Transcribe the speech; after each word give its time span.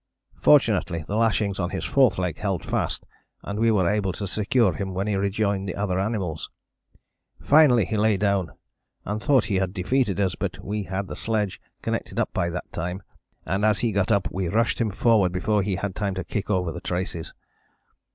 Fortunately 0.41 1.05
the 1.07 1.15
lashing 1.15 1.53
on 1.59 1.69
his 1.69 1.85
fourth 1.85 2.17
leg 2.17 2.39
held 2.39 2.65
fast, 2.65 3.05
and 3.43 3.59
we 3.59 3.69
were 3.69 3.87
able 3.87 4.11
to 4.13 4.27
secure 4.27 4.73
him 4.73 4.95
when 4.95 5.05
he 5.05 5.15
rejoined 5.15 5.67
the 5.69 5.75
other 5.75 5.99
animals. 5.99 6.49
Finally 7.39 7.85
he 7.85 7.97
lay 7.97 8.17
down, 8.17 8.51
and 9.05 9.21
thought 9.21 9.45
he 9.45 9.57
had 9.57 9.75
defeated 9.75 10.19
us, 10.19 10.33
but 10.33 10.57
we 10.65 10.85
had 10.85 11.05
the 11.07 11.15
sledge 11.15 11.61
connected 11.83 12.19
up 12.19 12.33
by 12.33 12.49
that 12.49 12.73
time, 12.73 13.03
and 13.45 13.63
as 13.63 13.81
he 13.81 13.91
got 13.91 14.11
up 14.11 14.27
we 14.31 14.47
rushed 14.47 14.81
him 14.81 14.89
forward 14.89 15.31
before 15.31 15.61
he 15.61 15.75
had 15.75 15.93
time 15.93 16.15
to 16.15 16.23
kick 16.23 16.49
over 16.49 16.71
the 16.71 16.81
traces.... 16.81 17.35